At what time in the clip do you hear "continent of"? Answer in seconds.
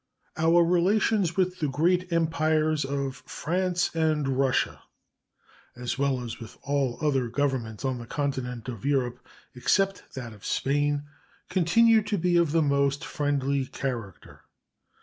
8.07-8.83